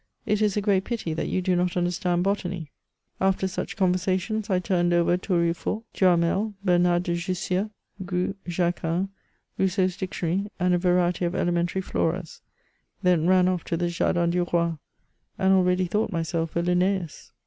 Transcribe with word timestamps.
It 0.25 0.41
is 0.41 0.57
a 0.57 0.61
great 0.61 0.83
pity 0.83 1.13
that 1.13 1.27
you 1.27 1.43
do 1.43 1.55
not 1.55 1.77
understand 1.77 2.23
botany." 2.23 2.71
After 3.19 3.47
such 3.47 3.77
conversations, 3.77 4.49
I 4.49 4.57
turned 4.57 4.93
over 4.93 5.15
Touruefort, 5.15 5.83
Duhamel, 5.93 6.55
Bernard 6.65 7.03
de 7.03 7.13
Jussieu, 7.13 7.69
Grew, 8.03 8.33
Jacquin, 8.47 9.09
Rousseau's 9.59 9.95
Dictionary, 9.95 10.47
and 10.59 10.73
a 10.73 10.79
variety 10.79 11.23
of 11.25 11.35
elementary 11.35 11.81
Floras; 11.83 12.41
then 13.03 13.27
ran 13.27 13.47
off 13.47 13.63
to 13.65 13.77
the 13.77 13.89
Jardin 13.89 14.31
du 14.31 14.43
Roiy 14.43 14.79
and 15.37 15.53
already 15.53 15.85
thought 15.85 16.11
myself 16.11 16.55
a 16.55 16.61
Lin 16.61 16.79
naeus. 16.79 17.31